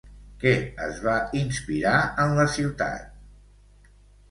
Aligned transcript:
Què 0.43 0.53
es 0.85 1.01
va 1.07 1.13
inspirar 1.41 1.93
en 2.25 2.35
la 2.41 2.49
ciutat? 2.57 3.95